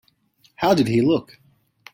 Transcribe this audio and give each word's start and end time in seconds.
How 0.55 0.73
did 0.73 0.87
he 0.87 1.01
look? 1.01 1.37